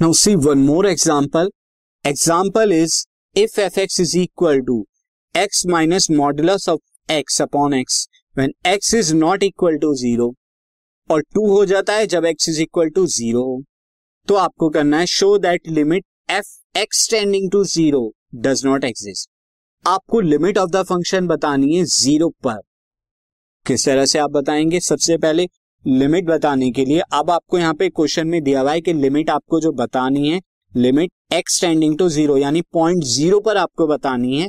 [0.00, 1.48] Now see one more example.
[2.04, 4.76] Example is, if fx is equal to
[5.34, 6.78] x minus modulus of
[7.08, 10.28] x upon x, when x is not equal to zero
[11.10, 13.44] और two हो जाता है जब x is equal to zero
[14.28, 19.30] तो आपको करना है show that limit f x tending to zero does not exist
[19.86, 22.60] आपको लिमिट ऑफ़ द फ़ंक्शन बतानी है ज़ीरो पर।
[23.66, 24.80] किस तरह से आप बताएँगे?
[24.80, 25.46] सबसे पहले
[25.88, 29.30] लिमिट बताने के लिए, अब आपको यहाँ पे क्वेश्चन में दिया हुआ है कि लिमिट
[29.30, 30.40] आपको जो बतानी है
[30.74, 34.48] limit x tending to zero यानी पॉइंट ज़ीरो पर आपको बतानी है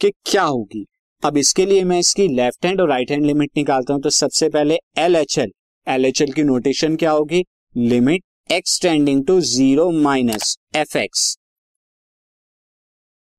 [0.00, 0.84] कि क्या होगी।
[1.22, 4.48] अब इसके लिए मैं इसकी लेफ़्ट हैंड और राइट हैंड लिमिट निकालता हूँ तो सबसे
[4.48, 5.52] पहले L H L
[5.86, 7.44] L H L की नोटेशन क्या होगी?
[7.76, 11.36] Limit x tending to zero minus f x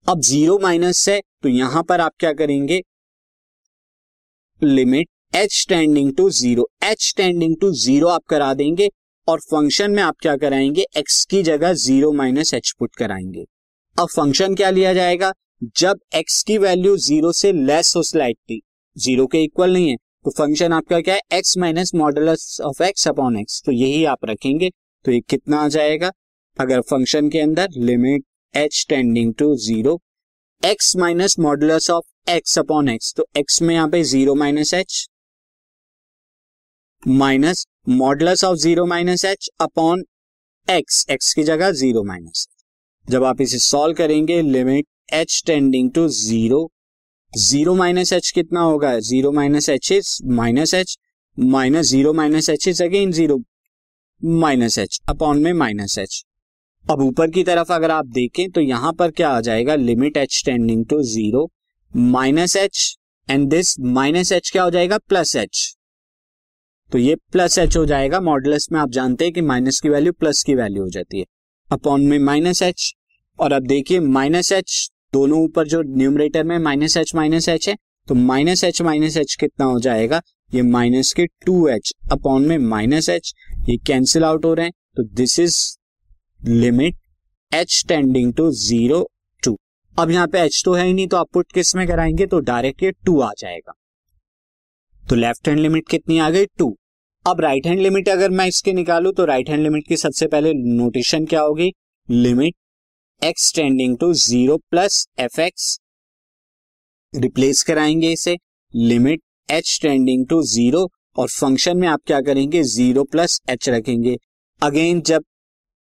[0.06, 2.82] अब ज़ीरो माइनस है तो यहाँ पर आप क्या करेंगे?
[4.62, 8.88] Limit h tending to zero h tending to zero आप करा देंगे
[9.28, 10.86] और फ़ंक्शन में आप क्या कराएँगे?
[10.98, 13.44] एक्स की जगह ज़ीरो माइनस एच पुट कराएँगे।
[13.98, 15.32] अब फ़ंक्शन क्या लिया जाएगा?
[15.78, 18.60] जब एक्स की वैल्यू ज़ीरो से लेस हो स्लाइटली
[18.96, 21.22] ज़ीरो के इक्वल नहीं है तो फ़ंक्शन आपका क्या है?
[21.34, 24.70] X minus modulus of x upon x तो यही आप रखेंगे
[25.06, 26.12] तो ये कितना आ जाएगा?
[26.58, 28.24] अगर फ़ंक्शन के अंदर limit
[28.54, 30.00] h tending to zero
[30.64, 35.08] x minus modulus of x upon x तो एक्स में यहाँ पे zero minus h
[37.10, 40.04] minus modulus of zero minus h upon
[40.68, 42.48] x x की जगह ज़ीरो माइनस
[43.08, 46.70] जब आप इसे सॉल्व करेंगे, limit h tending to zero
[47.34, 48.98] zero minus h कितना होगा?
[49.00, 50.98] Zero minus h is minus h,
[51.38, 53.40] minus zero minus h is again zero
[54.22, 56.24] minus h upon में minus H.
[56.86, 59.76] अब ऊपर की तरफ़ अगर आप देखें तो यहाँ पर क्या आ जाएगा?
[59.76, 61.50] Limit h tending to zero,
[61.94, 62.96] minus h,
[63.28, 64.98] and this minus h क्या हो जाएगा?
[65.00, 65.76] Plus h.
[66.92, 70.14] तो ये प्लस एच हो जाएगा। मॉडुलस में आप जानते हैं कि माइनस की वैल्यू
[70.14, 71.26] प्लस की वैल्यू हो जाती है।
[71.70, 72.94] अपॉन में माइनस एच
[73.40, 77.76] और अब देखिए माइनस एच दोनों ऊपर जो न्यूमरेटर में माइनस एच माइनस एच है
[78.08, 80.22] तो माइनस एच माइनस एच कितना हो जाएगा?
[80.54, 83.34] ये माइनस के टू एच अपॉन में माइनस एच
[83.70, 85.58] ये कैंसिल आउट हो रहे हैं। तो this is
[86.42, 86.96] limit
[87.52, 89.08] h tending to zero
[89.44, 89.56] two
[89.96, 92.26] अब यहाँ पे एच तो है ही नहीं तो आप पुट किसमें कराएँगे?
[92.26, 93.74] तो डायरेक्ट ये टू आ जाएगा।
[95.10, 96.46] तो लेफ़्ट हैंड लिमिट कितनी आ गई?
[96.58, 96.76] टू
[97.26, 100.52] अब राइट हैंड लिमिट अगर मैं इसके निकालू तो राइट हैंड लिमिट की सबसे पहले
[100.56, 101.72] नोटेशन क्या होगी?
[102.10, 102.56] Limit
[103.22, 105.80] x tending to zero plus f x
[107.14, 108.38] replace कराएँगे इसे.
[108.74, 110.88] Limit h tending to zero
[111.18, 112.64] और फ़ंक्शन में आप क्या करेंगे?
[112.66, 114.16] ज़ीरो प्लस एच रखेंगे.
[114.62, 115.24] अगेन जब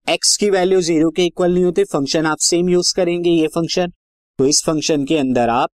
[0.06, 3.92] एक्स की वैल्यू ज़ीरो के इक्वल नहीं होती फ़ंक्शन आप सेम यूज़ करेंगे ये फ़ंक्शन
[4.38, 5.70] तो इस फ़ंक्शन के अंदर आप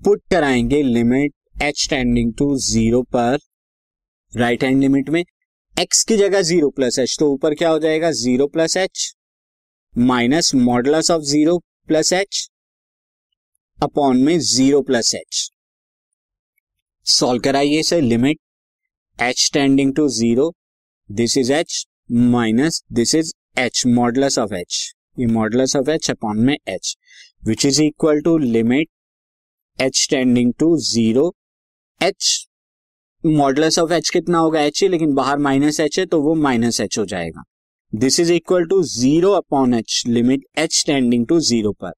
[0.00, 3.38] पुट कराएँगे limit h tending to zero पर
[4.32, 5.22] राइट हैंड लिमिट में
[5.76, 8.10] एक्स की जगह ज़ीरो प्लस एच तो ऊपर क्या हो जाएगा?
[8.12, 9.14] Zero plus h
[9.94, 11.58] minus modulus of zero
[11.88, 12.48] plus h
[13.78, 15.50] upon में ज़ीरो प्लस एच
[17.06, 18.38] सॉल्व कराइए sir limit
[19.18, 20.52] h tending to zero
[21.10, 26.44] this is h minus this is h modulus of h ये modulus of h upon
[26.44, 26.96] में h
[27.42, 28.88] which is equal to limit
[29.78, 31.34] h tending to zero
[32.00, 32.46] h
[33.24, 34.60] modulus of h कितना होगा?
[34.60, 37.42] H ही, लेकिन बाहर minus H है तो वो minus h हो जाएगा।
[37.92, 41.92] This is equal to zero upon h limit h tending to zero पर।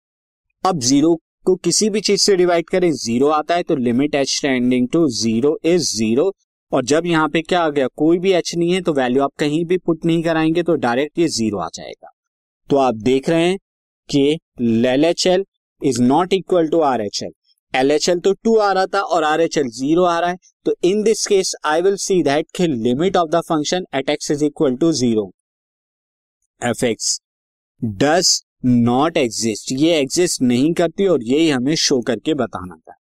[0.64, 1.14] अब ज़ीरो
[1.46, 5.06] को किसी भी चीज़ से डिवाइड करें ज़ीरो आता है तो limit h tending to
[5.10, 6.32] zero is zero
[6.72, 7.86] और जब यहाँ पे क्या आ गया?
[7.88, 11.18] कोई भी एच नहीं है तो वैल्यू आप कहीं भी पुट नहीं कराएँगे तो डायरेक्ट
[11.18, 12.10] ये ज़ीरो आ जाएगा।
[12.70, 13.56] तो आप देख रहे हैं
[14.08, 15.44] कि L H L
[15.80, 17.32] is not equal to R H L
[17.74, 20.30] L H L तो टू आ रहा था और आर एच एल ज़ीरो आ रहा
[20.30, 20.36] है।
[20.66, 24.44] तो in this case I will see that limit of the function at x is
[24.44, 25.30] equal to zero
[26.60, 27.18] f x
[27.82, 32.92] does not exist ये एग्जिस्ट नहीं करती और यही हमें शो करके बताना था।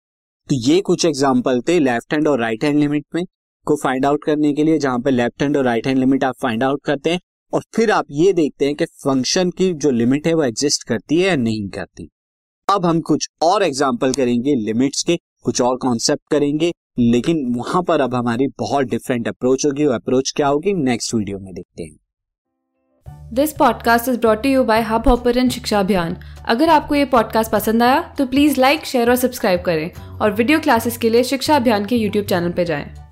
[0.48, 3.24] तो ये कुछ एग्ज़ाम्पल थे लेफ़्ट हैंड और राइट हैंड लिमिट में
[3.66, 6.34] को फाइंड आउट करने के लिए, जहाँ पे लेफ़्ट हैंड और राइट हैंड लिमिट आप
[6.42, 7.20] फाइंड आउट करते हैं।
[7.52, 11.18] और फिर आप ये देखते हैं कि फ़ंक्शन की जो लिमिट है वो एग्जिस्ट करती
[11.18, 12.08] है या नहीं करती।
[12.68, 18.00] अब हम कुछ और एग्ज़ाम्पल करेंगे लिमिट्स के, कुछ और कॉन्सेप्ट करेंगे, लेकिन वहाँ पर
[18.00, 21.96] अब हमारी बहुत डिफरेंट अप्रोच होगी, वो अप्रोच क्या होगी नेक्स्ट वीडियो में देखते हैं
[23.34, 26.16] this podcast is brought you by Hubhopper Shiksha Abhiyan
[26.46, 29.90] अगर आपको ये पॉडकास्ट पसंद आया तो प्लीज़ लाइक शेयर और सब्सक्राइब करें
[30.20, 33.05] और वीडियो क्लासेस के लिए शिक्षा अभियान के यूट्यूब चैनल पर जाएँ।